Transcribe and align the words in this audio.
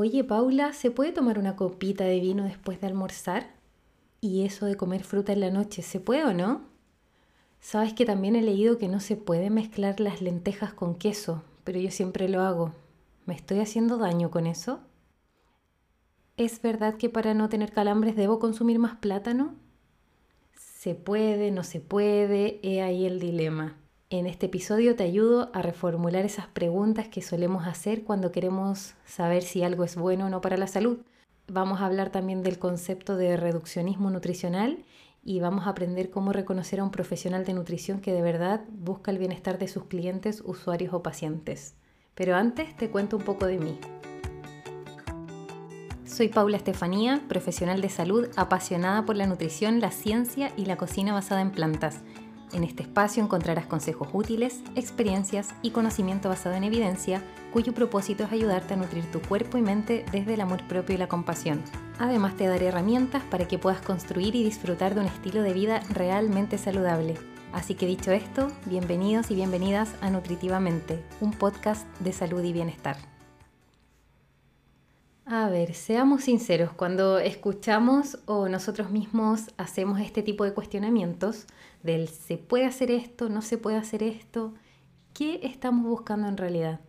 Oye, 0.00 0.22
Paula, 0.22 0.74
¿se 0.74 0.92
puede 0.92 1.10
tomar 1.10 1.40
una 1.40 1.56
copita 1.56 2.04
de 2.04 2.20
vino 2.20 2.44
después 2.44 2.80
de 2.80 2.86
almorzar? 2.86 3.50
¿Y 4.20 4.44
eso 4.44 4.64
de 4.64 4.76
comer 4.76 5.02
fruta 5.02 5.32
en 5.32 5.40
la 5.40 5.50
noche, 5.50 5.82
se 5.82 5.98
puede 5.98 6.24
o 6.24 6.32
no? 6.32 6.60
Sabes 7.58 7.94
que 7.94 8.04
también 8.04 8.36
he 8.36 8.42
leído 8.42 8.78
que 8.78 8.86
no 8.86 9.00
se 9.00 9.16
puede 9.16 9.50
mezclar 9.50 9.98
las 9.98 10.22
lentejas 10.22 10.72
con 10.72 10.94
queso, 10.94 11.42
pero 11.64 11.80
yo 11.80 11.90
siempre 11.90 12.28
lo 12.28 12.42
hago. 12.42 12.74
¿Me 13.26 13.34
estoy 13.34 13.58
haciendo 13.58 13.98
daño 13.98 14.30
con 14.30 14.46
eso? 14.46 14.78
¿Es 16.36 16.62
verdad 16.62 16.94
que 16.94 17.08
para 17.08 17.34
no 17.34 17.48
tener 17.48 17.72
calambres 17.72 18.14
debo 18.14 18.38
consumir 18.38 18.78
más 18.78 18.98
plátano? 18.98 19.56
¿Se 20.54 20.94
puede, 20.94 21.50
no 21.50 21.64
se 21.64 21.80
puede? 21.80 22.60
He 22.62 22.82
ahí 22.82 23.04
el 23.04 23.18
dilema. 23.18 23.76
En 24.10 24.26
este 24.26 24.46
episodio 24.46 24.96
te 24.96 25.02
ayudo 25.02 25.50
a 25.52 25.60
reformular 25.60 26.24
esas 26.24 26.46
preguntas 26.46 27.08
que 27.08 27.20
solemos 27.20 27.66
hacer 27.66 28.04
cuando 28.04 28.32
queremos 28.32 28.94
saber 29.04 29.42
si 29.42 29.62
algo 29.62 29.84
es 29.84 29.96
bueno 29.96 30.24
o 30.24 30.28
no 30.30 30.40
para 30.40 30.56
la 30.56 30.66
salud. 30.66 31.00
Vamos 31.46 31.82
a 31.82 31.84
hablar 31.84 32.08
también 32.10 32.42
del 32.42 32.58
concepto 32.58 33.16
de 33.16 33.36
reduccionismo 33.36 34.08
nutricional 34.08 34.82
y 35.22 35.40
vamos 35.40 35.66
a 35.66 35.70
aprender 35.70 36.08
cómo 36.08 36.32
reconocer 36.32 36.80
a 36.80 36.84
un 36.84 36.90
profesional 36.90 37.44
de 37.44 37.52
nutrición 37.52 38.00
que 38.00 38.14
de 38.14 38.22
verdad 38.22 38.64
busca 38.70 39.10
el 39.10 39.18
bienestar 39.18 39.58
de 39.58 39.68
sus 39.68 39.84
clientes, 39.84 40.42
usuarios 40.42 40.94
o 40.94 41.02
pacientes. 41.02 41.74
Pero 42.14 42.34
antes 42.34 42.74
te 42.78 42.88
cuento 42.88 43.18
un 43.18 43.24
poco 43.24 43.44
de 43.44 43.58
mí. 43.58 43.78
Soy 46.06 46.28
Paula 46.28 46.56
Estefanía, 46.56 47.22
profesional 47.28 47.82
de 47.82 47.90
salud 47.90 48.26
apasionada 48.36 49.04
por 49.04 49.16
la 49.16 49.26
nutrición, 49.26 49.80
la 49.80 49.90
ciencia 49.90 50.50
y 50.56 50.64
la 50.64 50.78
cocina 50.78 51.12
basada 51.12 51.42
en 51.42 51.50
plantas 51.50 52.00
en 52.52 52.64
este 52.64 52.82
espacio 52.82 53.22
encontrarás 53.22 53.66
consejos 53.66 54.08
útiles, 54.12 54.60
experiencias 54.74 55.48
y 55.62 55.70
conocimiento 55.70 56.28
basado 56.28 56.54
en 56.54 56.64
evidencia, 56.64 57.22
cuyo 57.52 57.74
propósito 57.74 58.24
es 58.24 58.32
ayudarte 58.32 58.74
a 58.74 58.76
nutrir 58.76 59.10
tu 59.10 59.20
cuerpo 59.20 59.58
y 59.58 59.62
mente 59.62 60.04
desde 60.12 60.34
el 60.34 60.40
amor 60.40 60.66
propio 60.66 60.94
y 60.94 60.98
la 60.98 61.08
compasión. 61.08 61.62
Además 61.98 62.36
te 62.36 62.46
daré 62.46 62.66
herramientas 62.66 63.22
para 63.24 63.48
que 63.48 63.58
puedas 63.58 63.80
construir 63.80 64.34
y 64.34 64.44
disfrutar 64.44 64.94
de 64.94 65.00
un 65.00 65.06
estilo 65.06 65.42
de 65.42 65.52
vida 65.52 65.82
realmente 65.90 66.58
saludable. 66.58 67.14
Así 67.52 67.74
que 67.74 67.86
dicho 67.86 68.12
esto, 68.12 68.48
bienvenidos 68.66 69.30
y 69.30 69.34
bienvenidas 69.34 69.94
a 70.00 70.10
Nutritivamente, 70.10 71.02
un 71.20 71.32
podcast 71.32 71.86
de 72.00 72.12
salud 72.12 72.42
y 72.44 72.52
bienestar. 72.52 73.17
A 75.30 75.50
ver, 75.50 75.74
seamos 75.74 76.24
sinceros, 76.24 76.72
cuando 76.72 77.18
escuchamos 77.18 78.18
o 78.24 78.48
nosotros 78.48 78.90
mismos 78.90 79.50
hacemos 79.58 80.00
este 80.00 80.22
tipo 80.22 80.42
de 80.44 80.54
cuestionamientos 80.54 81.46
del 81.82 82.08
se 82.08 82.38
puede 82.38 82.64
hacer 82.64 82.90
esto, 82.90 83.28
no 83.28 83.42
se 83.42 83.58
puede 83.58 83.76
hacer 83.76 84.02
esto, 84.02 84.54
¿qué 85.12 85.40
estamos 85.42 85.84
buscando 85.84 86.28
en 86.28 86.38
realidad? 86.38 86.80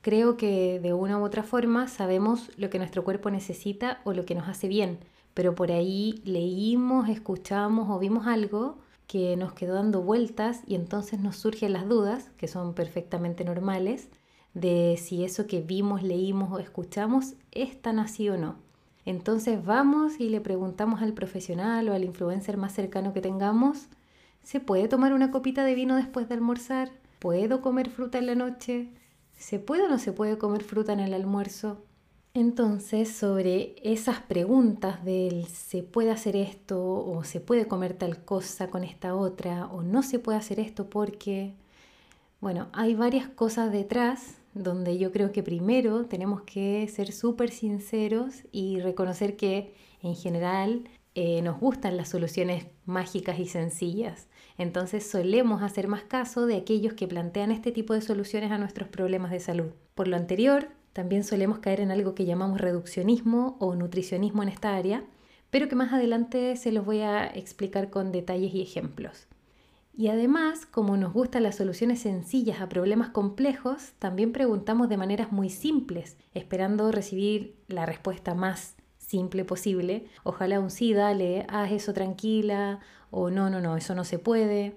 Creo 0.00 0.36
que 0.36 0.80
de 0.80 0.94
una 0.94 1.16
u 1.20 1.24
otra 1.24 1.44
forma 1.44 1.86
sabemos 1.86 2.50
lo 2.56 2.70
que 2.70 2.78
nuestro 2.78 3.04
cuerpo 3.04 3.30
necesita 3.30 4.00
o 4.02 4.12
lo 4.12 4.24
que 4.24 4.34
nos 4.34 4.48
hace 4.48 4.66
bien, 4.66 4.98
pero 5.32 5.54
por 5.54 5.70
ahí 5.70 6.20
leímos, 6.24 7.08
escuchamos 7.08 7.88
o 7.88 8.00
vimos 8.00 8.26
algo 8.26 8.78
que 9.06 9.36
nos 9.36 9.52
quedó 9.52 9.74
dando 9.74 10.02
vueltas 10.02 10.62
y 10.66 10.74
entonces 10.74 11.20
nos 11.20 11.36
surgen 11.36 11.72
las 11.72 11.88
dudas, 11.88 12.30
que 12.36 12.48
son 12.48 12.74
perfectamente 12.74 13.44
normales, 13.44 14.08
de 14.56 14.96
si 14.96 15.22
eso 15.22 15.46
que 15.46 15.60
vimos, 15.60 16.02
leímos 16.02 16.50
o 16.50 16.58
escuchamos 16.58 17.34
es 17.52 17.80
tan 17.80 17.98
así 17.98 18.30
o 18.30 18.38
no. 18.38 18.56
Entonces 19.04 19.62
vamos 19.62 20.18
y 20.18 20.30
le 20.30 20.40
preguntamos 20.40 21.02
al 21.02 21.12
profesional 21.12 21.86
o 21.90 21.92
al 21.92 22.04
influencer 22.04 22.56
más 22.56 22.72
cercano 22.72 23.12
que 23.12 23.20
tengamos, 23.20 23.88
¿se 24.42 24.58
puede 24.58 24.88
tomar 24.88 25.12
una 25.12 25.30
copita 25.30 25.62
de 25.62 25.74
vino 25.74 25.94
después 25.94 26.26
de 26.28 26.36
almorzar? 26.36 26.90
¿Puedo 27.18 27.60
comer 27.60 27.90
fruta 27.90 28.16
en 28.16 28.24
la 28.24 28.34
noche? 28.34 28.88
¿Se 29.36 29.58
puede 29.58 29.82
o 29.82 29.88
no 29.88 29.98
se 29.98 30.12
puede 30.12 30.38
comer 30.38 30.64
fruta 30.64 30.94
en 30.94 31.00
el 31.00 31.12
almuerzo? 31.12 31.84
Entonces, 32.32 33.12
sobre 33.12 33.76
esas 33.82 34.20
preguntas 34.20 35.04
del 35.04 35.46
se 35.48 35.82
puede 35.82 36.10
hacer 36.10 36.34
esto 36.34 36.82
o 36.82 37.24
se 37.24 37.40
puede 37.40 37.68
comer 37.68 37.92
tal 37.92 38.24
cosa 38.24 38.68
con 38.68 38.84
esta 38.84 39.14
otra 39.14 39.66
o 39.66 39.82
no 39.82 40.02
se 40.02 40.18
puede 40.18 40.38
hacer 40.38 40.60
esto 40.60 40.88
porque, 40.88 41.52
bueno, 42.40 42.68
hay 42.72 42.94
varias 42.94 43.28
cosas 43.28 43.70
detrás 43.70 44.36
donde 44.56 44.96
yo 44.96 45.12
creo 45.12 45.32
que 45.32 45.42
primero 45.42 46.06
tenemos 46.06 46.42
que 46.42 46.88
ser 46.88 47.12
súper 47.12 47.50
sinceros 47.50 48.42
y 48.52 48.80
reconocer 48.80 49.36
que 49.36 49.74
en 50.02 50.16
general 50.16 50.88
eh, 51.14 51.42
nos 51.42 51.60
gustan 51.60 51.96
las 51.96 52.08
soluciones 52.08 52.66
mágicas 52.86 53.38
y 53.38 53.46
sencillas. 53.46 54.28
Entonces 54.58 55.08
solemos 55.08 55.62
hacer 55.62 55.88
más 55.88 56.04
caso 56.04 56.46
de 56.46 56.56
aquellos 56.56 56.94
que 56.94 57.06
plantean 57.06 57.50
este 57.50 57.70
tipo 57.70 57.92
de 57.92 58.00
soluciones 58.00 58.50
a 58.50 58.58
nuestros 58.58 58.88
problemas 58.88 59.30
de 59.30 59.40
salud. 59.40 59.72
Por 59.94 60.08
lo 60.08 60.16
anterior, 60.16 60.68
también 60.94 61.24
solemos 61.24 61.58
caer 61.58 61.80
en 61.80 61.90
algo 61.90 62.14
que 62.14 62.24
llamamos 62.24 62.60
reduccionismo 62.60 63.56
o 63.60 63.74
nutricionismo 63.74 64.42
en 64.42 64.48
esta 64.48 64.74
área, 64.74 65.04
pero 65.50 65.68
que 65.68 65.76
más 65.76 65.92
adelante 65.92 66.56
se 66.56 66.72
los 66.72 66.86
voy 66.86 67.00
a 67.00 67.26
explicar 67.26 67.90
con 67.90 68.12
detalles 68.12 68.54
y 68.54 68.62
ejemplos. 68.62 69.28
Y 69.98 70.08
además, 70.08 70.66
como 70.66 70.98
nos 70.98 71.14
gustan 71.14 71.42
las 71.42 71.56
soluciones 71.56 72.00
sencillas 72.00 72.60
a 72.60 72.68
problemas 72.68 73.08
complejos, 73.08 73.92
también 73.98 74.30
preguntamos 74.30 74.90
de 74.90 74.98
maneras 74.98 75.32
muy 75.32 75.48
simples, 75.48 76.18
esperando 76.34 76.92
recibir 76.92 77.56
la 77.66 77.86
respuesta 77.86 78.34
más 78.34 78.76
simple 78.98 79.46
posible. 79.46 80.06
Ojalá 80.22 80.60
un 80.60 80.70
sí, 80.70 80.92
dale, 80.92 81.46
haz 81.48 81.72
eso 81.72 81.94
tranquila, 81.94 82.80
o 83.10 83.30
no, 83.30 83.48
no, 83.48 83.62
no, 83.62 83.78
eso 83.78 83.94
no 83.94 84.04
se 84.04 84.18
puede. 84.18 84.76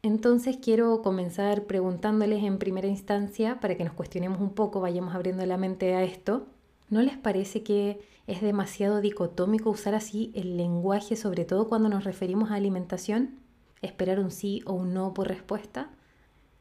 Entonces 0.00 0.58
quiero 0.62 1.02
comenzar 1.02 1.64
preguntándoles 1.64 2.44
en 2.44 2.58
primera 2.58 2.86
instancia, 2.86 3.58
para 3.58 3.76
que 3.76 3.84
nos 3.84 3.94
cuestionemos 3.94 4.40
un 4.40 4.50
poco, 4.50 4.80
vayamos 4.80 5.12
abriendo 5.16 5.44
la 5.44 5.56
mente 5.56 5.96
a 5.96 6.04
esto. 6.04 6.46
¿No 6.88 7.02
les 7.02 7.16
parece 7.18 7.64
que 7.64 8.00
es 8.28 8.40
demasiado 8.40 9.00
dicotómico 9.00 9.70
usar 9.70 9.96
así 9.96 10.30
el 10.36 10.56
lenguaje, 10.56 11.16
sobre 11.16 11.44
todo 11.44 11.68
cuando 11.68 11.88
nos 11.88 12.04
referimos 12.04 12.52
a 12.52 12.54
alimentación? 12.54 13.41
Esperar 13.82 14.18
un 14.20 14.30
sí 14.30 14.62
o 14.64 14.72
un 14.72 14.94
no 14.94 15.12
por 15.12 15.28
respuesta. 15.28 15.90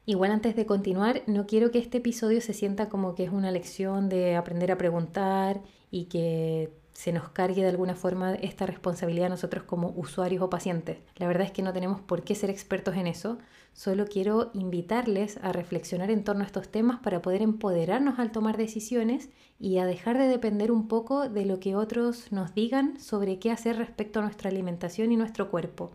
Igual 0.06 0.32
antes 0.32 0.56
de 0.56 0.66
continuar, 0.66 1.22
no 1.28 1.46
quiero 1.48 1.72
que 1.72 1.80
este 1.80 2.00
episodio 2.00 2.42
se 2.42 2.54
sienta 2.54 2.90
como 2.90 3.16
que 3.16 3.24
es 3.24 3.32
una 3.32 3.52
lección 3.52 4.09
de 4.09 4.36
aprender 4.36 4.72
a 4.72 4.78
preguntar 4.78 5.62
y 5.92 6.06
que 6.06 6.74
se 6.94 7.12
nos 7.12 7.30
cargue 7.30 7.62
de 7.62 7.70
alguna 7.70 7.96
forma 7.96 8.34
esta 8.36 8.66
responsabilidad 8.66 9.28
a 9.28 9.30
nosotros 9.30 9.64
como 9.64 9.94
usuarios 9.96 10.42
o 10.44 10.50
pacientes. 10.50 10.98
La 11.18 11.28
verdad 11.28 11.46
es 11.46 11.52
que 11.52 11.62
no 11.62 11.74
tenemos 11.74 12.02
por 12.02 12.24
qué 12.24 12.36
ser 12.36 12.50
expertos 12.50 12.96
en 12.96 13.08
eso, 13.08 13.38
solo 13.74 14.06
quiero 14.06 14.52
invitarles 14.54 15.38
a 15.42 15.52
reflexionar 15.54 16.12
en 16.12 16.24
torno 16.24 16.44
a 16.44 16.48
estos 16.48 16.70
temas 16.70 17.00
para 17.00 17.22
poder 17.22 17.42
empoderarnos 17.42 18.20
al 18.20 18.31
tomar 18.31 18.58
decisiones 18.58 19.30
y 19.60 19.78
a 19.78 19.86
dejar 19.86 20.18
de 20.18 20.28
depender 20.28 20.72
un 20.72 20.88
poco 20.88 21.30
de 21.30 21.46
lo 21.46 21.60
que 21.60 21.76
otros 21.76 22.31
nos 22.31 22.54
digan 22.54 23.00
sobre 23.00 23.40
qué 23.40 23.52
hacer 23.52 23.78
respecto 23.78 24.20
a 24.20 24.24
nuestra 24.24 24.50
alimentación 24.50 25.12
y 25.12 25.18
nuestro 25.18 25.50
cuerpo. 25.50 25.92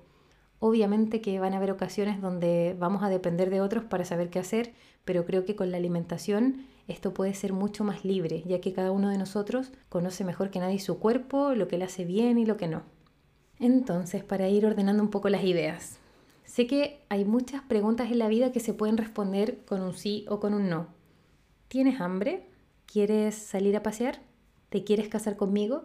Obviamente 0.59 1.21
que 1.21 1.39
van 1.39 1.53
a 1.53 1.59
haber 1.59 1.71
ocasiones 1.71 2.21
donde 2.21 2.75
vamos 2.79 3.03
a 3.03 3.11
depender 3.11 3.51
de 3.51 3.61
otros 3.61 3.85
para 3.85 4.05
saber 4.05 4.31
qué 4.31 4.39
hacer, 4.39 4.73
pero 5.05 5.27
creo 5.27 5.45
que 5.45 5.55
con 5.55 5.71
la 5.71 5.77
alimentación 5.77 6.67
esto 6.89 7.13
puede 7.13 7.35
ser 7.35 7.53
mucho 7.53 7.85
más 7.85 8.05
libre, 8.05 8.43
ya 8.47 8.61
que 8.61 8.73
cada 8.73 8.91
uno 8.91 9.11
de 9.11 9.19
nosotros 9.19 9.73
conoce 9.89 10.25
mejor 10.25 10.51
que 10.51 10.61
nadie 10.61 10.79
su 10.79 10.99
cuerpo, 10.99 11.55
lo 11.55 11.69
que 11.69 11.77
le 11.77 11.85
hace 11.85 12.05
bien 12.05 12.39
y 12.39 12.47
lo 12.47 12.57
que 12.57 12.69
no. 12.69 12.83
Entonces, 13.59 14.25
para 14.25 14.49
ir 14.49 14.65
ordenando 14.65 15.03
un 15.03 15.11
poco 15.11 15.29
las 15.29 15.45
ideas, 15.45 15.99
sé 16.45 16.67
que 16.67 17.01
hay 17.09 17.25
muchas 17.25 17.63
preguntas 17.63 18.11
en 18.11 18.19
la 18.19 18.29
vida 18.29 18.53
que 18.53 18.61
se 18.61 18.73
pueden 18.73 18.97
responder 18.97 19.59
con 19.67 19.83
un 19.83 19.95
sí 19.95 20.25
o 20.29 20.41
con 20.41 20.55
un 20.55 20.69
no. 20.71 20.89
¿Tienes 21.69 22.01
hambre? 22.01 22.47
¿Quieres 22.87 23.35
salir 23.35 23.77
a 23.77 23.83
pasear? 23.83 24.21
¿Te 24.71 24.85
quieres 24.85 25.09
casar 25.09 25.37
conmigo? 25.37 25.85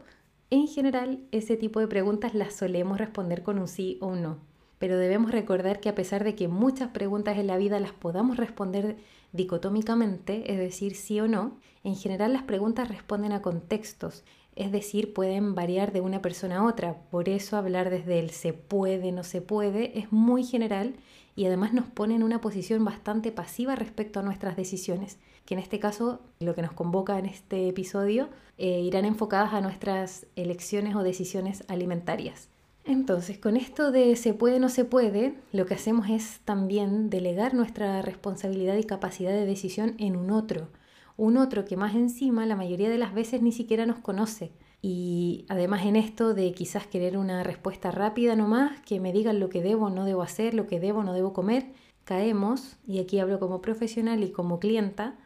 En 0.49 0.67
general, 0.67 1.19
ese 1.31 1.57
tipo 1.57 1.79
de 1.79 1.87
preguntas 1.87 2.35
las 2.35 2.53
solemos 2.53 2.97
responder 2.97 3.43
con 3.43 3.57
un 3.59 3.67
sí 3.67 3.97
o 4.01 4.07
un 4.07 4.21
no 4.21 4.50
pero 4.81 4.97
debemos 4.97 5.29
recordar 5.29 5.79
que 5.79 5.89
a 5.89 5.95
pesar 5.95 6.23
de 6.23 6.33
que 6.33 6.47
muchas 6.47 6.89
preguntas 6.89 7.37
en 7.37 7.45
la 7.45 7.57
vida 7.57 7.79
las 7.79 7.91
podamos 7.91 8.37
responder 8.37 8.97
dicotómicamente, 9.31 10.51
es 10.51 10.57
decir, 10.57 10.95
sí 10.95 11.19
o 11.19 11.27
no, 11.27 11.59
en 11.83 11.95
general 11.95 12.33
las 12.33 12.41
preguntas 12.41 12.87
responden 12.87 13.31
a 13.31 13.43
contextos, 13.43 14.23
es 14.55 14.71
decir, 14.71 15.13
pueden 15.13 15.53
variar 15.53 15.91
de 15.91 16.01
una 16.01 16.23
persona 16.23 16.57
a 16.57 16.63
otra. 16.65 16.97
Por 17.11 17.29
eso 17.29 17.57
hablar 17.57 17.91
desde 17.91 18.17
el 18.17 18.31
se 18.31 18.53
puede, 18.53 19.11
no 19.11 19.23
se 19.23 19.39
puede 19.39 19.99
es 19.99 20.11
muy 20.11 20.43
general 20.43 20.95
y 21.35 21.45
además 21.45 21.73
nos 21.73 21.85
pone 21.85 22.15
en 22.15 22.23
una 22.23 22.41
posición 22.41 22.83
bastante 22.83 23.31
pasiva 23.31 23.75
respecto 23.75 24.19
a 24.19 24.23
nuestras 24.23 24.55
decisiones, 24.55 25.19
que 25.45 25.53
en 25.53 25.59
este 25.59 25.77
caso, 25.77 26.21
lo 26.39 26.55
que 26.55 26.63
nos 26.63 26.71
convoca 26.71 27.19
en 27.19 27.27
este 27.27 27.67
episodio, 27.67 28.29
eh, 28.57 28.79
irán 28.79 29.05
enfocadas 29.05 29.53
a 29.53 29.61
nuestras 29.61 30.25
elecciones 30.35 30.95
o 30.95 31.03
decisiones 31.03 31.65
alimentarias. 31.67 32.50
Entonces, 32.83 33.37
con 33.37 33.57
esto 33.57 33.91
de 33.91 34.15
se 34.15 34.33
puede, 34.33 34.59
no 34.59 34.69
se 34.69 34.85
puede, 34.85 35.35
lo 35.51 35.65
que 35.65 35.75
hacemos 35.75 36.09
es 36.09 36.39
también 36.45 37.09
delegar 37.09 37.53
nuestra 37.53 38.01
responsabilidad 38.01 38.75
y 38.75 38.83
capacidad 38.83 39.31
de 39.31 39.45
decisión 39.45 39.95
en 39.99 40.15
un 40.15 40.31
otro, 40.31 40.69
un 41.15 41.37
otro 41.37 41.63
que 41.65 41.77
más 41.77 41.93
encima 41.93 42.45
la 42.45 42.55
mayoría 42.55 42.89
de 42.89 42.97
las 42.97 43.13
veces 43.13 43.41
ni 43.43 43.51
siquiera 43.51 43.85
nos 43.85 43.99
conoce. 43.99 44.51
Y 44.81 45.45
además 45.47 45.85
en 45.85 45.95
esto 45.95 46.33
de 46.33 46.53
quizás 46.53 46.87
querer 46.87 47.17
una 47.17 47.43
respuesta 47.43 47.91
rápida 47.91 48.35
nomás, 48.35 48.79
que 48.81 48.99
me 48.99 49.13
digan 49.13 49.39
lo 49.39 49.49
que 49.49 49.61
debo 49.61 49.85
o 49.85 49.89
no 49.91 50.05
debo 50.05 50.23
hacer, 50.23 50.55
lo 50.55 50.65
que 50.65 50.79
debo 50.79 51.01
o 51.01 51.03
no 51.03 51.13
debo 51.13 51.33
comer, 51.33 51.67
caemos, 52.03 52.77
y 52.87 52.99
aquí 52.99 53.19
hablo 53.19 53.39
como 53.39 53.61
profesional 53.61 54.23
y 54.23 54.31
como 54.31 54.59
clienta, 54.59 55.19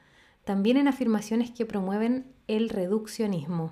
también 0.44 0.76
en 0.76 0.90
afirmaciones 0.90 1.52
que 1.52 1.66
promueven 1.66 2.26
el 2.48 2.68
reduccionismo. 2.68 3.72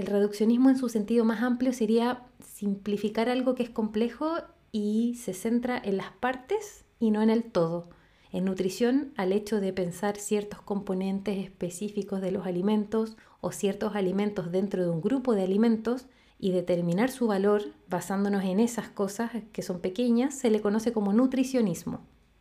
El 0.00 0.06
reduccionismo 0.06 0.70
en 0.70 0.78
su 0.78 0.88
sentido 0.88 1.26
más 1.26 1.42
amplio 1.42 1.74
sería 1.74 2.22
simplificar 2.42 3.28
algo 3.28 3.54
que 3.54 3.62
es 3.62 3.68
complejo 3.68 4.32
y 4.72 5.16
se 5.16 5.34
centra 5.34 5.76
en 5.76 5.98
las 5.98 6.10
partes 6.12 6.86
y 6.98 7.10
no 7.10 7.20
en 7.20 7.28
el 7.28 7.44
todo. 7.44 7.90
En 8.32 8.46
nutrición, 8.46 9.12
al 9.18 9.30
hecho 9.30 9.60
de 9.60 9.74
pensar 9.74 10.16
ciertos 10.16 10.62
componentes 10.62 11.36
específicos 11.36 12.22
de 12.22 12.30
los 12.30 12.46
alimentos 12.46 13.18
o 13.42 13.52
ciertos 13.52 13.94
alimentos 13.94 14.50
dentro 14.50 14.82
de 14.82 14.88
un 14.88 15.02
grupo 15.02 15.34
de 15.34 15.42
alimentos 15.42 16.06
y 16.38 16.52
determinar 16.52 17.10
su 17.10 17.26
valor 17.26 17.64
basándonos 17.86 18.44
en 18.44 18.58
esas 18.58 18.88
cosas 18.88 19.30
que 19.52 19.60
son 19.60 19.80
pequeñas, 19.80 20.34
se 20.34 20.48
le 20.48 20.62
conoce 20.62 20.94
como 20.94 21.12
nutricionismo. 21.12 22.00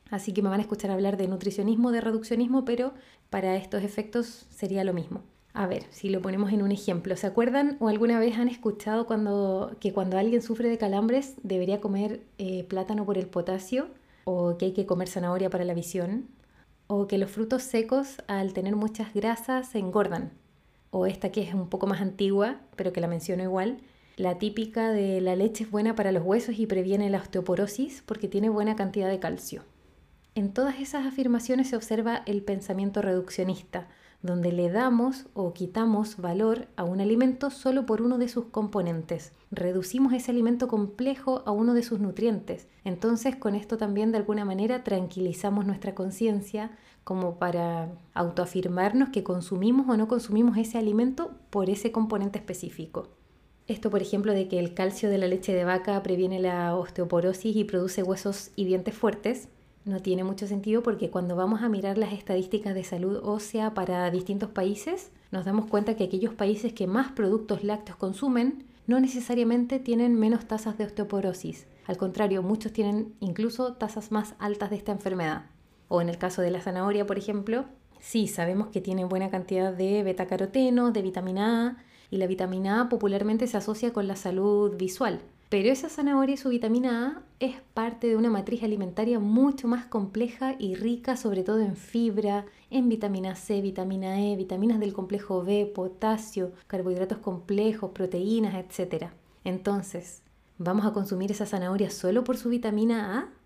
Así 0.09 0.31
que 0.31 0.41
me 0.41 0.47
van 0.47 0.61
a 0.61 0.63
escuchar 0.63 0.91
hablar 0.91 1.17
de 1.17 1.27
nutricionismo, 1.27 1.91
de 1.91 1.99
reduccionismo, 1.99 2.63
pero 2.63 2.93
para 3.29 3.57
estos 3.57 3.83
efectos 3.83 4.47
sería 4.49 4.85
lo 4.85 4.93
mismo. 4.93 5.23
A 5.59 5.67
ver, 5.67 5.83
si 5.89 6.07
lo 6.07 6.21
ponemos 6.21 6.53
en 6.53 6.61
un 6.61 6.71
ejemplo, 6.71 7.17
¿se 7.17 7.27
acuerdan 7.27 7.75
o 7.81 7.89
alguna 7.89 8.17
vez 8.17 8.37
han 8.37 8.47
escuchado 8.47 9.05
cuando, 9.05 9.75
que 9.81 9.91
cuando 9.91 10.17
alguien 10.17 10.41
sufre 10.41 10.69
de 10.69 10.77
calambres 10.77 11.33
debería 11.43 11.81
comer 11.81 12.21
eh, 12.37 12.63
plátano 12.63 13.05
por 13.05 13.17
el 13.17 13.27
potasio? 13.27 13.89
¿O 14.23 14.57
que 14.57 14.67
hay 14.67 14.71
que 14.71 14.85
comer 14.85 15.09
zanahoria 15.09 15.49
para 15.49 15.65
la 15.65 15.73
visión? 15.73 16.29
¿O 16.87 17.07
que 17.07 17.17
los 17.17 17.29
frutos 17.29 17.61
secos 17.63 18.23
al 18.27 18.53
tener 18.53 18.77
muchas 18.77 19.13
grasas 19.13 19.67
se 19.67 19.79
engordan? 19.79 20.31
O 20.91 21.05
esta 21.05 21.29
que 21.29 21.41
es 21.41 21.53
un 21.53 21.67
poco 21.67 21.87
más 21.87 21.99
antigua, 21.99 22.61
pero 22.77 22.93
que 22.93 23.01
la 23.01 23.09
menciono 23.09 23.43
igual, 23.43 23.79
la 24.15 24.37
típica 24.37 24.93
de 24.93 25.19
la 25.19 25.35
leche 25.35 25.65
es 25.65 25.71
buena 25.71 25.93
para 25.93 26.13
los 26.13 26.23
huesos 26.23 26.57
y 26.57 26.67
previene 26.67 27.09
la 27.09 27.17
osteoporosis 27.17 28.01
porque 28.05 28.29
tiene 28.29 28.47
buena 28.47 28.77
cantidad 28.77 29.09
de 29.09 29.19
calcio. 29.19 29.63
En 30.35 30.53
todas 30.53 30.79
esas 30.79 31.05
afirmaciones 31.05 31.67
se 31.67 31.75
observa 31.75 32.23
el 32.27 32.43
pensamiento 32.43 33.01
reduccionista, 33.01 33.89
donde 34.21 34.51
le 34.51 34.69
damos 34.69 35.27
o 35.33 35.53
quitamos 35.53 36.17
valor 36.17 36.67
a 36.75 36.83
un 36.83 36.99
alimento 36.99 37.49
solo 37.49 37.85
por 37.85 38.01
uno 38.01 38.17
de 38.17 38.27
sus 38.27 38.45
componentes. 38.45 39.31
Reducimos 39.51 40.13
ese 40.13 40.31
alimento 40.31 40.67
complejo 40.67 41.41
a 41.45 41.51
uno 41.51 41.73
de 41.73 41.83
sus 41.83 41.99
nutrientes. 41.99 42.67
Entonces 42.83 43.35
con 43.35 43.55
esto 43.55 43.77
también 43.77 44.11
de 44.11 44.17
alguna 44.17 44.43
manera 44.43 44.83
tranquilizamos 44.83 45.65
nuestra 45.65 45.95
conciencia 45.95 46.71
como 47.03 47.39
para 47.39 47.89
autoafirmarnos 48.13 49.09
que 49.09 49.23
consumimos 49.23 49.87
o 49.89 49.97
no 49.97 50.07
consumimos 50.07 50.57
ese 50.57 50.77
alimento 50.77 51.31
por 51.49 51.69
ese 51.69 51.91
componente 51.91 52.39
específico. 52.39 53.07
Esto, 53.67 53.91
por 53.91 54.01
ejemplo, 54.01 54.33
de 54.33 54.47
que 54.47 54.57
el 54.57 54.73
calcio 54.73 55.11
de 55.11 55.19
la 55.19 55.27
leche 55.27 55.53
de 55.53 55.63
vaca 55.63 56.01
previene 56.01 56.39
la 56.39 56.75
osteoporosis 56.75 57.55
y 57.55 57.63
produce 57.65 58.01
huesos 58.01 58.51
y 58.55 58.65
dientes 58.65 58.95
fuertes, 58.95 59.47
no 59.89 60.01
tiene 60.01 60.23
mucho 60.23 60.47
sentido 60.47 60.83
porque 60.83 61.09
cuando 61.09 61.35
vamos 61.35 61.61
a 61.61 61.69
mirar 61.69 61.97
las 61.97 62.13
estadísticas 62.13 62.73
de 62.73 62.83
salud 62.83 63.19
ósea 63.23 63.73
para 63.73 64.09
distintos 64.11 64.49
países, 64.49 65.11
nos 65.31 65.45
damos 65.45 65.65
cuenta 65.65 65.95
que 65.95 66.05
aquellos 66.05 66.33
países 66.33 66.73
que 66.73 66.87
más 66.87 67.11
productos 67.11 67.63
lácteos 67.63 67.97
consumen 67.97 68.65
no 68.87 68.99
necesariamente 68.99 69.79
tienen 69.79 70.15
menos 70.15 70.47
tasas 70.47 70.77
de 70.77 70.85
osteoporosis. 70.85 71.67
Al 71.85 71.97
contrario, 71.97 72.41
muchos 72.43 72.71
tienen 72.71 73.13
incluso 73.19 73.73
tasas 73.73 74.11
más 74.11 74.35
altas 74.39 74.69
de 74.69 74.77
esta 74.77 74.91
enfermedad. 74.91 75.45
O 75.87 76.01
en 76.01 76.09
el 76.09 76.17
caso 76.17 76.41
de 76.41 76.51
la 76.51 76.61
zanahoria, 76.61 77.05
por 77.05 77.17
ejemplo, 77.17 77.65
sí, 77.99 78.27
sabemos 78.27 78.67
que 78.67 78.81
tiene 78.81 79.05
buena 79.05 79.29
cantidad 79.29 79.73
de 79.73 80.03
betacaroteno, 80.03 80.91
de 80.91 81.01
vitamina 81.01 81.67
A, 81.67 81.77
y 82.11 82.17
la 82.17 82.27
vitamina 82.27 82.81
A 82.81 82.89
popularmente 82.89 83.47
se 83.47 83.57
asocia 83.57 83.93
con 83.93 84.07
la 84.07 84.15
salud 84.15 84.75
visual. 84.77 85.21
Pero 85.49 85.69
esa 85.69 85.89
zanahoria 85.89 86.35
y 86.35 86.37
su 86.37 86.49
vitamina 86.49 87.07
A 87.07 87.23
es 87.39 87.55
parte 87.73 88.05
de 88.05 88.15
una 88.15 88.29
matriz 88.29 88.61
alimentaria 88.61 89.17
mucho 89.17 89.67
más 89.67 89.87
compleja 89.87 90.55
y 90.59 90.75
rica, 90.75 91.17
sobre 91.17 91.43
todo 91.43 91.59
en 91.59 91.75
fibra, 91.75 92.45
en 92.69 92.87
vitamina 92.87 93.35
C, 93.35 93.59
vitamina 93.59 94.21
E, 94.21 94.35
vitaminas 94.35 94.79
del 94.79 94.93
complejo 94.93 95.43
B, 95.43 95.65
potasio, 95.73 96.51
carbohidratos 96.67 97.17
complejos, 97.17 97.89
proteínas, 97.91 98.53
etc. 98.53 99.07
Entonces, 99.43 100.21
¿vamos 100.59 100.85
a 100.85 100.93
consumir 100.93 101.31
esa 101.31 101.47
zanahoria 101.47 101.89
solo 101.89 102.23
por 102.23 102.37
su 102.37 102.49
vitamina 102.49 103.17
A? 103.17 103.38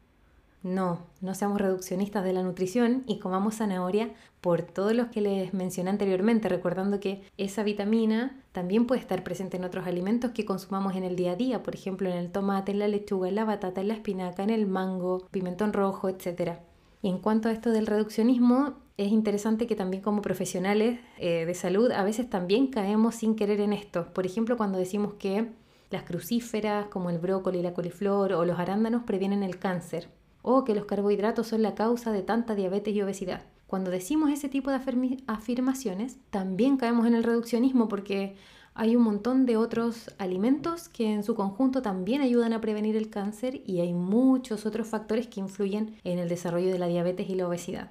No, 0.63 0.99
no 1.19 1.35
seamos 1.35 1.59
reduccionistas 1.59 2.23
de 2.23 2.31
la 2.31 2.41
nutrición 2.41 3.03
y 3.05 3.19
comamos 3.19 3.55
zanahoria 3.55 4.13
por 4.39 4.61
todos 4.61 4.93
los 4.93 5.07
que 5.07 5.19
les 5.19 5.53
mencioné 5.53 5.89
anteriormente, 5.89 6.47
recordando 6.47 7.01
que 7.01 7.21
esa 7.37 7.63
vitamina 7.63 8.41
también 8.53 8.87
puede 8.87 9.01
estar 9.01 9.25
presente 9.25 9.57
en 9.57 9.65
otros 9.65 9.85
alimentos 9.87 10.31
que 10.31 10.45
consumamos 10.45 10.95
en 10.95 11.03
el 11.03 11.17
día 11.17 11.33
a 11.33 11.35
día, 11.35 11.63
por 11.63 11.75
ejemplo 11.75 12.09
en 12.09 12.15
el 12.15 12.31
tomate, 12.31 12.71
en 12.71 12.79
la 12.79 12.87
lechuga, 12.87 13.27
en 13.27 13.35
la 13.35 13.43
batata, 13.43 13.81
en 13.81 13.89
la 13.89 13.95
espinaca, 13.95 14.41
en 14.41 14.51
el 14.51 14.65
mango, 14.65 15.27
pimentón 15.31 15.73
rojo, 15.73 16.07
etc. 16.07 16.59
Y 17.01 17.09
en 17.09 17.17
cuanto 17.17 17.49
a 17.49 17.51
esto 17.51 17.71
del 17.71 17.85
reduccionismo, 17.85 18.75
es 18.95 19.11
interesante 19.11 19.67
que 19.67 19.75
también 19.75 20.01
como 20.01 20.21
profesionales 20.21 20.97
eh, 21.17 21.45
de 21.45 21.55
salud 21.55 21.91
a 21.91 22.05
veces 22.05 22.29
también 22.29 22.67
caemos 22.67 23.15
sin 23.15 23.35
querer 23.35 23.59
en 23.59 23.73
esto. 23.73 24.13
Por 24.13 24.25
ejemplo, 24.25 24.55
cuando 24.55 24.77
decimos 24.77 25.15
que 25.15 25.49
las 25.89 26.03
crucíferas 26.03 26.87
como 26.87 27.09
el 27.09 27.19
brócoli, 27.19 27.61
la 27.61 27.73
coliflor 27.73 28.31
o 28.31 28.45
los 28.45 28.59
arándanos 28.59 29.03
previenen 29.03 29.43
el 29.43 29.59
cáncer 29.59 30.07
o 30.43 30.63
que 30.63 30.75
los 30.75 30.85
carbohidratos 30.85 31.47
son 31.47 31.63
la 31.63 31.73
causa 31.73 32.11
de 32.11 32.21
tanta 32.21 32.53
diabetes 32.53 32.93
y 32.93 33.01
obesidad. 33.01 33.41
Cuando 33.65 33.89
decimos 33.89 34.29
ese 34.29 34.49
tipo 34.49 34.69
de 34.69 34.79
afirmaciones, 35.25 36.19
también 36.29 36.77
caemos 36.77 37.07
en 37.07 37.15
el 37.15 37.23
reduccionismo 37.23 37.87
porque 37.87 38.35
hay 38.75 38.95
un 38.95 39.03
montón 39.03 39.47
de 39.47 39.57
otros 39.57 40.11
alimentos 40.19 40.89
que 40.89 41.11
en 41.11 41.23
su 41.23 41.33
conjunto 41.33 41.81
también 41.81 42.21
ayudan 42.21 42.53
a 42.53 42.61
prevenir 42.61 42.95
el 42.95 43.09
cáncer 43.09 43.61
y 43.65 43.79
hay 43.79 43.93
muchos 43.93 44.67
otros 44.67 44.87
factores 44.87 45.27
que 45.27 45.39
influyen 45.39 45.95
en 46.03 46.19
el 46.19 46.29
desarrollo 46.29 46.71
de 46.71 46.79
la 46.79 46.87
diabetes 46.87 47.29
y 47.29 47.35
la 47.35 47.47
obesidad. 47.47 47.89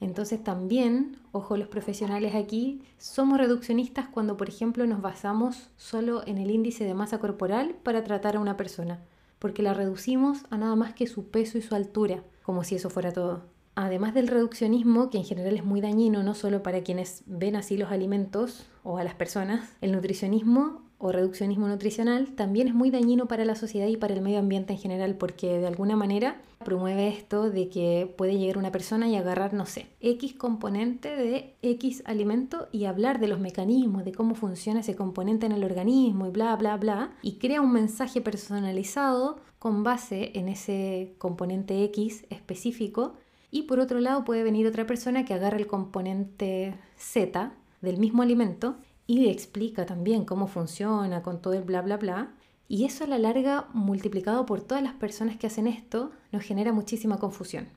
Entonces 0.00 0.44
también, 0.44 1.16
ojo 1.32 1.56
los 1.56 1.68
profesionales 1.68 2.34
aquí, 2.34 2.82
somos 2.98 3.38
reduccionistas 3.38 4.08
cuando 4.08 4.36
por 4.36 4.48
ejemplo 4.48 4.86
nos 4.86 5.00
basamos 5.00 5.70
solo 5.76 6.22
en 6.26 6.38
el 6.38 6.50
índice 6.50 6.84
de 6.84 6.94
masa 6.94 7.18
corporal 7.18 7.74
para 7.82 8.04
tratar 8.04 8.36
a 8.36 8.40
una 8.40 8.56
persona 8.56 9.00
porque 9.44 9.62
la 9.62 9.74
reducimos 9.74 10.46
a 10.48 10.56
nada 10.56 10.74
más 10.74 10.94
que 10.94 11.06
su 11.06 11.28
peso 11.28 11.58
y 11.58 11.60
su 11.60 11.74
altura, 11.74 12.22
como 12.44 12.64
si 12.64 12.76
eso 12.76 12.88
fuera 12.88 13.12
todo. 13.12 13.42
Además 13.74 14.14
del 14.14 14.28
reduccionismo, 14.28 15.10
que 15.10 15.18
en 15.18 15.24
general 15.24 15.54
es 15.54 15.66
muy 15.66 15.82
dañino 15.82 16.22
no 16.22 16.32
solo 16.32 16.62
para 16.62 16.82
quienes 16.82 17.24
ven 17.26 17.54
así 17.54 17.76
los 17.76 17.90
alimentos 17.90 18.64
o 18.84 18.96
a 18.96 19.04
las 19.04 19.14
personas, 19.14 19.76
el 19.82 19.92
nutricionismo 19.92 20.83
o 20.98 21.12
reduccionismo 21.12 21.68
nutricional 21.68 22.28
también 22.34 22.68
es 22.68 22.74
muy 22.74 22.90
dañino 22.90 23.26
para 23.26 23.44
la 23.44 23.56
sociedad 23.56 23.86
y 23.88 23.96
para 23.96 24.14
el 24.14 24.22
medio 24.22 24.38
ambiente 24.38 24.72
en 24.72 24.78
general 24.78 25.16
porque 25.16 25.58
de 25.58 25.66
alguna 25.66 25.96
manera 25.96 26.40
promueve 26.64 27.08
esto 27.08 27.50
de 27.50 27.68
que 27.68 28.12
puede 28.16 28.38
llegar 28.38 28.58
una 28.58 28.72
persona 28.72 29.06
y 29.08 29.16
agarrar, 29.16 29.54
no 29.54 29.66
sé, 29.66 29.86
X 30.00 30.34
componente 30.34 31.14
de 31.14 31.54
X 31.62 32.02
alimento 32.06 32.68
y 32.72 32.86
hablar 32.86 33.20
de 33.20 33.28
los 33.28 33.38
mecanismos, 33.38 34.04
de 34.04 34.12
cómo 34.12 34.34
funciona 34.34 34.80
ese 34.80 34.96
componente 34.96 35.46
en 35.46 35.52
el 35.52 35.64
organismo 35.64 36.26
y 36.26 36.30
bla, 36.30 36.56
bla, 36.56 36.76
bla, 36.76 37.12
y 37.22 37.34
crea 37.34 37.60
un 37.60 37.72
mensaje 37.72 38.20
personalizado 38.20 39.36
con 39.58 39.82
base 39.82 40.32
en 40.34 40.48
ese 40.48 41.14
componente 41.18 41.84
X 41.84 42.24
específico. 42.30 43.14
Y 43.50 43.62
por 43.62 43.78
otro 43.78 44.00
lado 44.00 44.24
puede 44.24 44.42
venir 44.42 44.66
otra 44.66 44.86
persona 44.86 45.24
que 45.24 45.34
agarra 45.34 45.58
el 45.58 45.66
componente 45.66 46.74
Z 46.96 47.52
del 47.80 47.98
mismo 47.98 48.22
alimento 48.22 48.76
y 49.06 49.28
explica 49.28 49.86
también 49.86 50.24
cómo 50.24 50.46
funciona 50.46 51.22
con 51.22 51.40
todo 51.40 51.54
el 51.54 51.62
bla, 51.62 51.82
bla, 51.82 51.96
bla. 51.96 52.34
Y 52.68 52.84
eso 52.84 53.04
a 53.04 53.06
la 53.06 53.18
larga, 53.18 53.68
multiplicado 53.74 54.46
por 54.46 54.62
todas 54.62 54.82
las 54.82 54.94
personas 54.94 55.36
que 55.36 55.46
hacen 55.46 55.66
esto, 55.66 56.12
nos 56.32 56.42
genera 56.42 56.72
muchísima 56.72 57.18
confusión. 57.18 57.68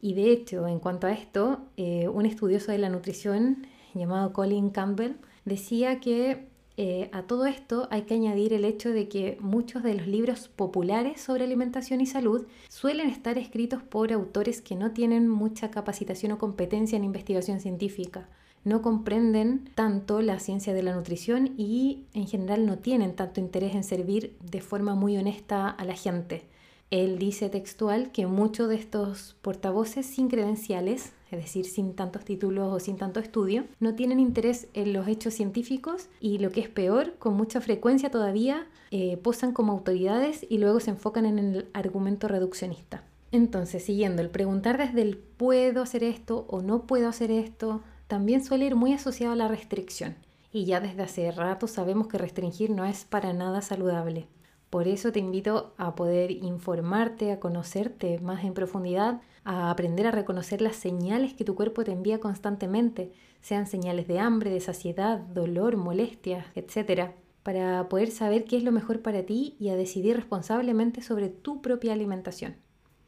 Y 0.00 0.14
de 0.14 0.32
hecho, 0.32 0.66
en 0.66 0.80
cuanto 0.80 1.06
a 1.06 1.12
esto, 1.12 1.60
eh, 1.76 2.08
un 2.08 2.26
estudioso 2.26 2.72
de 2.72 2.78
la 2.78 2.88
nutrición 2.88 3.66
llamado 3.94 4.32
Colin 4.32 4.70
Campbell 4.70 5.14
decía 5.44 6.00
que 6.00 6.48
eh, 6.76 7.08
a 7.12 7.22
todo 7.22 7.46
esto 7.46 7.86
hay 7.90 8.02
que 8.02 8.14
añadir 8.14 8.52
el 8.52 8.64
hecho 8.64 8.90
de 8.90 9.08
que 9.08 9.36
muchos 9.40 9.82
de 9.84 9.94
los 9.94 10.08
libros 10.08 10.48
populares 10.48 11.20
sobre 11.20 11.44
alimentación 11.44 12.00
y 12.00 12.06
salud 12.06 12.46
suelen 12.68 13.10
estar 13.10 13.38
escritos 13.38 13.82
por 13.82 14.12
autores 14.12 14.60
que 14.62 14.74
no 14.74 14.90
tienen 14.90 15.28
mucha 15.28 15.70
capacitación 15.70 16.32
o 16.32 16.38
competencia 16.38 16.96
en 16.96 17.04
investigación 17.04 17.60
científica 17.60 18.28
no 18.64 18.82
comprenden 18.82 19.70
tanto 19.74 20.22
la 20.22 20.38
ciencia 20.38 20.74
de 20.74 20.82
la 20.82 20.94
nutrición 20.94 21.54
y 21.56 22.04
en 22.14 22.26
general 22.26 22.66
no 22.66 22.78
tienen 22.78 23.14
tanto 23.14 23.40
interés 23.40 23.74
en 23.74 23.84
servir 23.84 24.36
de 24.40 24.60
forma 24.60 24.94
muy 24.94 25.16
honesta 25.16 25.68
a 25.68 25.84
la 25.84 25.94
gente. 25.94 26.46
Él 26.90 27.18
dice 27.18 27.48
textual 27.48 28.12
que 28.12 28.26
muchos 28.26 28.68
de 28.68 28.74
estos 28.74 29.34
portavoces 29.40 30.04
sin 30.04 30.28
credenciales, 30.28 31.14
es 31.30 31.38
decir, 31.38 31.64
sin 31.64 31.94
tantos 31.94 32.22
títulos 32.22 32.70
o 32.70 32.78
sin 32.80 32.98
tanto 32.98 33.18
estudio, 33.18 33.64
no 33.80 33.94
tienen 33.94 34.20
interés 34.20 34.68
en 34.74 34.92
los 34.92 35.08
hechos 35.08 35.32
científicos 35.32 36.08
y 36.20 36.36
lo 36.36 36.50
que 36.50 36.60
es 36.60 36.68
peor, 36.68 37.14
con 37.18 37.34
mucha 37.34 37.62
frecuencia 37.62 38.10
todavía 38.10 38.66
eh, 38.90 39.16
posan 39.16 39.52
como 39.52 39.72
autoridades 39.72 40.44
y 40.46 40.58
luego 40.58 40.80
se 40.80 40.90
enfocan 40.90 41.24
en 41.24 41.38
el 41.38 41.66
argumento 41.72 42.28
reduccionista. 42.28 43.02
Entonces, 43.30 43.82
siguiendo, 43.82 44.20
el 44.20 44.28
preguntar 44.28 44.76
desde 44.76 45.00
el 45.00 45.16
puedo 45.16 45.80
hacer 45.80 46.04
esto 46.04 46.44
o 46.48 46.60
no 46.60 46.86
puedo 46.86 47.08
hacer 47.08 47.30
esto, 47.30 47.80
también 48.12 48.44
suele 48.44 48.66
ir 48.66 48.76
muy 48.76 48.92
asociado 48.92 49.32
a 49.32 49.36
la 49.36 49.48
restricción. 49.48 50.16
Y 50.52 50.66
ya 50.66 50.80
desde 50.80 51.02
hace 51.02 51.32
rato 51.32 51.66
sabemos 51.66 52.08
que 52.08 52.18
restringir 52.18 52.68
no 52.68 52.84
es 52.84 53.06
para 53.06 53.32
nada 53.32 53.62
saludable. 53.62 54.26
Por 54.68 54.86
eso 54.86 55.12
te 55.12 55.18
invito 55.18 55.72
a 55.78 55.94
poder 55.94 56.30
informarte, 56.30 57.32
a 57.32 57.40
conocerte 57.40 58.18
más 58.18 58.44
en 58.44 58.52
profundidad 58.52 59.22
a 59.44 59.70
aprender 59.70 60.06
a 60.06 60.10
reconocer 60.10 60.60
las 60.60 60.76
señales 60.76 61.32
que 61.32 61.46
tu 61.46 61.54
cuerpo 61.54 61.84
te 61.84 61.92
envía 61.92 62.20
constantemente, 62.20 63.12
sean 63.40 63.66
señales 63.66 64.06
de 64.08 64.18
hambre, 64.18 64.50
de 64.50 64.60
saciedad, 64.60 65.16
dolor, 65.18 65.78
molestias, 65.78 66.44
etc., 66.54 67.12
para 67.42 67.88
poder 67.88 68.10
saber 68.10 68.44
qué 68.44 68.58
es 68.58 68.62
lo 68.62 68.72
mejor 68.72 69.00
para 69.00 69.22
ti 69.22 69.56
y 69.58 69.70
a 69.70 69.74
decidir 69.74 70.16
responsablemente 70.16 71.00
sobre 71.00 71.30
tu 71.30 71.62
propia 71.62 71.94
alimentación. 71.94 72.56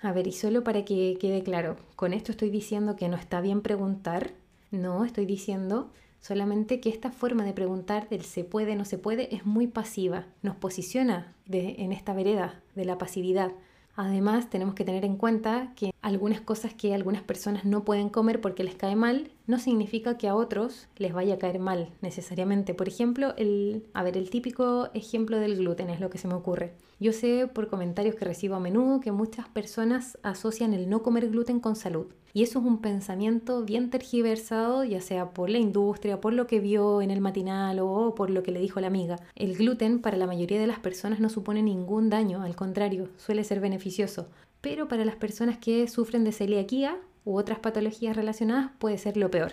A 0.01 0.13
ver, 0.13 0.27
y 0.27 0.33
solo 0.33 0.65
para 0.65 0.87
que 0.87 1.19
quede 1.21 1.43
claro, 1.43 1.77
con 1.95 2.15
esto 2.15 2.33
estoy 2.33 2.49
diciendo 2.49 2.97
que 2.97 3.11
no 3.11 3.17
está 3.17 3.43
bien 3.43 3.61
preguntar, 3.61 4.33
no, 4.75 5.05
estoy 5.05 5.27
diciendo 5.27 5.91
solamente 6.21 6.81
que 6.81 6.89
esta 6.89 7.11
forma 7.11 7.45
de 7.45 7.53
preguntar 7.53 8.09
del 8.09 8.23
se 8.25 8.45
puede, 8.45 8.77
no 8.77 8.85
se 8.85 8.99
puede 8.99 9.35
es 9.35 9.45
muy 9.45 9.67
pasiva, 9.67 10.27
nos 10.43 10.57
posiciona 10.57 11.35
en 11.49 11.93
esta 11.93 12.15
vereda 12.15 12.63
de 12.75 12.85
la 12.85 12.99
pasividad. 12.99 13.53
Además, 13.97 14.51
tenemos 14.51 14.75
que 14.75 14.85
tener 14.85 15.05
en 15.05 15.17
cuenta 15.17 15.73
que 15.77 15.94
algunas 16.05 16.43
cosas 16.43 16.75
que 16.75 16.93
algunas 16.93 17.23
personas 17.23 17.65
no 17.65 17.83
pueden 17.83 18.11
comer 18.11 18.43
porque 18.43 18.63
les 18.63 18.75
cae 18.75 18.95
mal, 18.95 19.31
no 19.47 19.59
significa 19.59 20.19
que 20.19 20.29
a 20.29 20.35
otros 20.35 20.87
les 20.97 21.15
vaya 21.15 21.35
a 21.35 21.39
caer 21.39 21.59
mal 21.59 21.89
necesariamente. 22.03 22.75
Por 22.75 22.89
ejemplo, 22.89 23.35
el, 23.39 23.87
a 23.95 24.03
ver, 24.03 24.19
el 24.19 24.29
típico 24.29 24.91
ejemplo 24.93 25.39
del 25.39 25.57
gluten 25.57 25.89
es 25.89 26.01
lo 26.01 26.11
que 26.11 26.19
se 26.19 26.29
me 26.29 26.35
ocurre. 26.35 26.75
Yo 27.01 27.13
sé 27.13 27.49
por 27.53 27.69
comentarios 27.69 28.17
que 28.17 28.27
recibo 28.27 28.55
a 28.55 28.61
menudo 28.61 29.01
que 29.01 29.13
muchas 29.13 29.49
personas 29.49 30.19
asocian 30.23 30.75
el 30.75 30.91
no 30.91 31.03
comer 31.03 31.31
gluten 31.31 31.59
con 31.59 31.75
salud. 31.75 32.07
Y 32.35 32.43
eso 32.43 32.59
es 32.59 32.67
un 32.67 32.83
pensamiento 32.83 33.65
bien 33.65 33.89
tergiversado, 33.89 34.85
ya 34.85 35.01
sea 35.01 35.31
por 35.31 35.49
la 35.49 35.59
industria, 35.59 36.21
por 36.21 36.35
lo 36.35 36.47
que 36.47 36.61
vio 36.61 37.01
en 37.01 37.11
el 37.11 37.23
matinal 37.23 37.79
o 37.81 38.15
por 38.15 38.29
lo 38.29 38.43
que 38.43 38.53
le 38.53 38.61
dijo 38.61 38.79
la 38.79 38.89
amiga. 38.89 39.21
El 39.37 39.57
gluten 39.57 40.01
para 40.01 40.19
la 40.19 40.27
mayoría 40.27 40.61
de 40.61 40.67
las 40.67 40.81
personas 40.81 41.19
no 41.21 41.31
supone 41.31 41.63
ningún 41.63 42.11
daño, 42.11 42.43
al 42.43 42.57
contrario, 42.57 43.09
suele 43.17 43.43
ser 43.43 43.61
beneficioso. 43.61 44.27
Pero 44.65 44.89
para 44.89 45.05
las 45.05 45.17
personas 45.17 45.59
que 45.59 45.87
sufren 45.89 46.25
de 46.25 46.33
celiaquía 46.33 46.97
u 47.27 47.37
otras 47.37 47.59
patologías 47.59 48.17
relacionadas 48.17 48.71
puede 48.79 48.97
ser 48.97 49.19
lo 49.19 49.31
peor. 49.31 49.53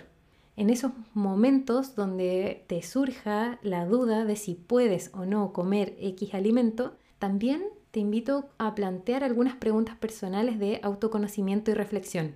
En 0.56 0.70
esos 0.70 0.94
momentos 1.14 1.96
donde 1.96 2.64
te 2.68 2.82
surja 2.82 3.60
la 3.62 3.86
duda 3.86 4.24
de 4.24 4.38
si 4.38 4.56
puedes 4.56 5.12
o 5.14 5.26
no 5.26 5.52
comer 5.52 5.98
X 6.00 6.34
alimento, 6.34 6.96
también 7.20 7.62
te 7.92 8.00
invito 8.00 8.52
a 8.58 8.74
plantear 8.74 9.26
algunas 9.26 9.58
preguntas 9.58 9.98
personales 9.98 10.60
de 10.60 10.80
autoconocimiento 10.82 11.72
y 11.72 11.74
reflexión. 11.74 12.36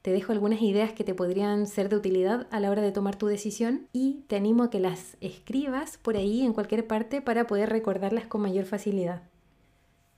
Te 0.00 0.10
dejo 0.10 0.32
algunas 0.32 0.62
ideas 0.62 0.94
que 0.94 1.04
te 1.04 1.12
podrían 1.12 1.66
ser 1.66 1.90
de 1.90 1.96
utilidad 1.96 2.46
a 2.50 2.60
la 2.60 2.70
hora 2.70 2.80
de 2.80 2.92
tomar 2.92 3.16
tu 3.16 3.26
decisión 3.26 3.88
y 3.92 4.24
te 4.26 4.36
animo 4.36 4.62
a 4.62 4.70
que 4.70 4.80
las 4.80 5.18
escribas 5.20 5.98
por 5.98 6.16
ahí 6.16 6.46
en 6.46 6.54
cualquier 6.54 6.86
parte 6.86 7.20
para 7.20 7.46
poder 7.46 7.68
recordarlas 7.68 8.26
con 8.26 8.40
mayor 8.40 8.64
facilidad. 8.64 9.24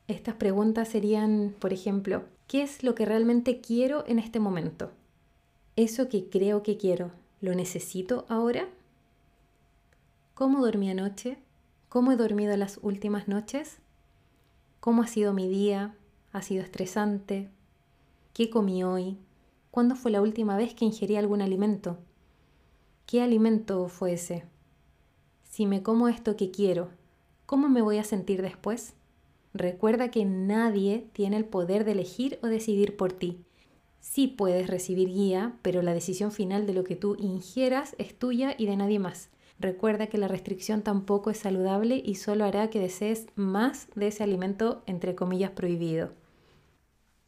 Estas 0.08 0.36
preguntas 0.36 0.88
serían, 0.88 1.54
por 1.58 1.74
ejemplo, 1.74 2.24
¿qué 2.46 2.62
es 2.62 2.82
lo 2.82 2.94
que 2.94 3.04
realmente 3.04 3.60
quiero 3.60 4.04
en 4.06 4.18
este 4.18 4.40
momento? 4.40 4.90
¿Eso 5.76 6.08
que 6.08 6.30
creo 6.30 6.62
que 6.62 6.78
quiero, 6.78 7.10
lo 7.42 7.54
necesito 7.54 8.24
ahora? 8.30 8.68
¿Cómo 10.32 10.64
dormí 10.64 10.90
anoche? 10.90 11.36
¿Cómo 11.90 12.10
he 12.10 12.16
dormido 12.16 12.56
las 12.56 12.78
últimas 12.80 13.28
noches? 13.28 13.80
¿Cómo 14.80 15.02
ha 15.02 15.06
sido 15.06 15.34
mi 15.34 15.46
día? 15.46 15.94
¿Ha 16.32 16.40
sido 16.40 16.62
estresante? 16.62 17.50
¿Qué 18.32 18.48
comí 18.48 18.82
hoy? 18.84 19.18
¿Cuándo 19.70 19.94
fue 19.94 20.10
la 20.10 20.22
última 20.22 20.56
vez 20.56 20.72
que 20.72 20.86
ingerí 20.86 21.16
algún 21.16 21.42
alimento? 21.42 21.98
¿Qué 23.04 23.20
alimento 23.20 23.88
fue 23.88 24.14
ese? 24.14 24.46
Si 25.42 25.66
me 25.66 25.82
como 25.82 26.08
esto 26.08 26.34
que 26.34 26.50
quiero, 26.50 26.88
¿cómo 27.44 27.68
me 27.68 27.82
voy 27.82 27.98
a 27.98 28.04
sentir 28.04 28.40
después? 28.40 28.94
Recuerda 29.58 30.08
que 30.12 30.24
nadie 30.24 31.08
tiene 31.12 31.36
el 31.36 31.44
poder 31.44 31.84
de 31.84 31.90
elegir 31.90 32.38
o 32.44 32.46
decidir 32.46 32.96
por 32.96 33.12
ti. 33.12 33.44
Sí 33.98 34.28
puedes 34.28 34.68
recibir 34.68 35.08
guía, 35.08 35.58
pero 35.62 35.82
la 35.82 35.94
decisión 35.94 36.30
final 36.30 36.64
de 36.64 36.74
lo 36.74 36.84
que 36.84 36.94
tú 36.94 37.16
ingieras 37.18 37.96
es 37.98 38.16
tuya 38.16 38.54
y 38.56 38.66
de 38.66 38.76
nadie 38.76 39.00
más. 39.00 39.30
Recuerda 39.58 40.06
que 40.06 40.16
la 40.16 40.28
restricción 40.28 40.82
tampoco 40.82 41.30
es 41.30 41.38
saludable 41.38 42.00
y 42.04 42.14
solo 42.14 42.44
hará 42.44 42.70
que 42.70 42.78
desees 42.78 43.26
más 43.34 43.88
de 43.96 44.06
ese 44.06 44.22
alimento 44.22 44.84
entre 44.86 45.16
comillas 45.16 45.50
prohibido. 45.50 46.12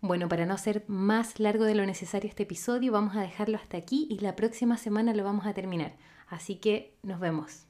Bueno, 0.01 0.29
para 0.29 0.47
no 0.47 0.55
hacer 0.55 0.85
más 0.87 1.41
largo 1.41 1.65
de 1.65 1.75
lo 1.75 1.85
necesario 1.85 2.29
este 2.29 2.45
episodio, 2.45 2.93
vamos 2.93 3.17
a 3.17 3.23
dejarlo 3.23 3.57
hasta 3.57 3.77
aquí 3.77 4.07
y 4.09 4.21
la 4.21 4.37
próxima 4.37 4.79
semana 4.79 5.15
lo 5.15 5.25
vamos 5.25 5.47
a 5.47 5.53
terminar. 5.53 5.97
Así 6.29 6.55
que 6.55 6.95
nos 7.03 7.19
vemos. 7.19 7.70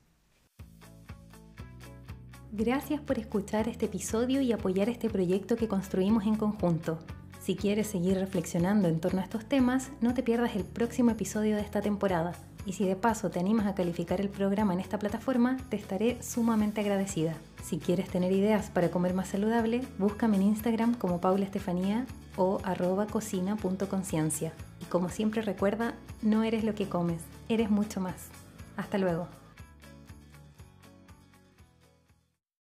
Gracias 2.52 3.00
por 3.00 3.16
escuchar 3.16 3.68
este 3.68 3.86
episodio 3.86 4.40
y 4.40 4.50
apoyar 4.50 4.88
este 4.88 5.08
proyecto 5.08 5.54
que 5.54 5.68
construimos 5.68 6.26
en 6.26 6.34
conjunto. 6.34 6.98
Si 7.40 7.54
quieres 7.54 7.86
seguir 7.86 8.18
reflexionando 8.18 8.88
en 8.88 8.98
torno 8.98 9.20
a 9.20 9.22
estos 9.22 9.44
temas, 9.44 9.90
no 10.00 10.14
te 10.14 10.24
pierdas 10.24 10.56
el 10.56 10.64
próximo 10.64 11.12
episodio 11.12 11.54
de 11.54 11.62
esta 11.62 11.80
temporada. 11.80 12.32
Y 12.66 12.72
si 12.72 12.84
de 12.84 12.96
paso 12.96 13.30
te 13.30 13.38
animas 13.38 13.68
a 13.68 13.76
calificar 13.76 14.20
el 14.20 14.28
programa 14.28 14.74
en 14.74 14.80
esta 14.80 14.98
plataforma, 14.98 15.58
te 15.68 15.76
estaré 15.76 16.20
sumamente 16.22 16.80
agradecida. 16.80 17.34
Si 17.62 17.78
quieres 17.78 18.08
tener 18.08 18.32
ideas 18.32 18.68
para 18.68 18.90
comer 18.90 19.14
más 19.14 19.28
saludable, 19.28 19.82
búscame 19.96 20.36
en 20.36 20.42
Instagram 20.42 20.94
como 20.94 21.20
Paula 21.20 21.44
Estefanía 21.44 22.04
o 22.36 22.58
arroba 22.64 23.06
cocina.conciencia. 23.06 24.52
Y 24.80 24.86
como 24.86 25.08
siempre 25.08 25.42
recuerda, 25.42 25.94
no 26.20 26.42
eres 26.42 26.64
lo 26.64 26.74
que 26.74 26.88
comes, 26.88 27.22
eres 27.48 27.70
mucho 27.70 28.00
más. 28.00 28.26
Hasta 28.76 28.98
luego. 28.98 29.39